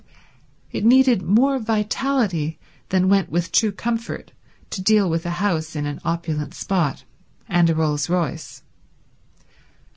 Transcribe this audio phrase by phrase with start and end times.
[0.71, 2.57] It needed more vitality
[2.89, 4.31] than went with true comfort
[4.71, 7.03] to deal with a house in an opulent spot
[7.47, 8.63] and a Rolls Royce.